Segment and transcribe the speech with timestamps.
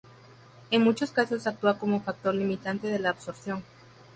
[0.71, 3.63] En muchos casos actúa como factor limitante de la absorción.